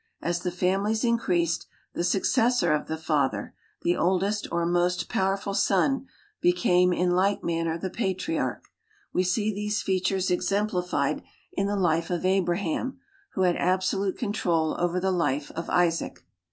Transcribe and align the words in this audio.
As 0.19 0.39
the 0.39 0.49
families 0.49 1.03
increased, 1.03 1.67
the 1.93 2.03
successor 2.03 2.73
of 2.73 2.87
the 2.87 2.97
father, 2.97 3.53
the 3.83 3.95
oldest 3.95 4.47
or 4.51 4.65
most 4.65 5.09
powerful 5.09 5.53
son, 5.53 6.07
became 6.41 6.91
in 6.91 7.11
like 7.11 7.43
manner 7.43 7.77
the 7.77 7.91
patriarch. 7.91 8.63
We 9.13 9.23
see 9.23 9.53
these 9.53 9.83
feat 9.83 10.05
ures 10.07 10.31
exemplified 10.31 11.21
in 11.53 11.67
the 11.67 11.75
life 11.75 12.09
of 12.09 12.25
Abraham, 12.25 12.97
who 13.33 13.43
had 13.43 13.57
absolute 13.57 14.17
control 14.17 14.75
over 14.79 14.99
the 14.99 15.11
life 15.11 15.51
of 15.51 15.69
Isaac. 15.69 16.25